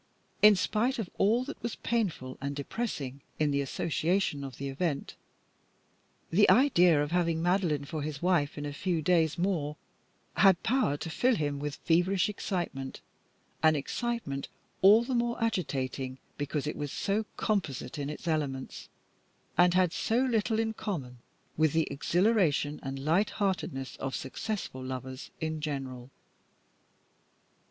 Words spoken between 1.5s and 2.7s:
was painful and